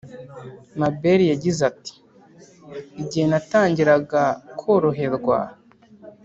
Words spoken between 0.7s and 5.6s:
Mabel yagize ati igihe natangiraga koroherwa